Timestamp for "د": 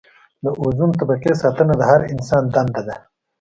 0.43-0.45, 1.77-1.81